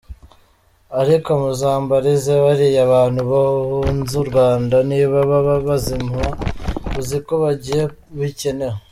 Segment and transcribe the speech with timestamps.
[1.01, 7.83] ariko muzambarize bariya bantu bahunz’uRwanda niba baba bazima?uziko bagiye
[8.19, 8.77] bikenewe?